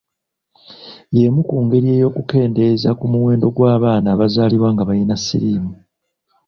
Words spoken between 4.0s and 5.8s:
abazaalibwa nga balina siriimu.